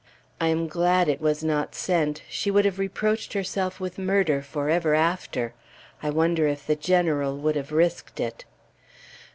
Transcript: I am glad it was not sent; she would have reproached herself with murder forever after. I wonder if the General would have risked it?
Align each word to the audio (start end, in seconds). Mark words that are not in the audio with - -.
I 0.39 0.47
am 0.47 0.67
glad 0.67 1.07
it 1.07 1.21
was 1.21 1.43
not 1.43 1.75
sent; 1.75 2.23
she 2.27 2.49
would 2.49 2.65
have 2.65 2.79
reproached 2.79 3.33
herself 3.33 3.79
with 3.79 3.99
murder 3.99 4.41
forever 4.41 4.95
after. 4.95 5.53
I 6.01 6.09
wonder 6.09 6.47
if 6.47 6.65
the 6.65 6.75
General 6.75 7.37
would 7.37 7.55
have 7.55 7.71
risked 7.71 8.19
it? 8.19 8.43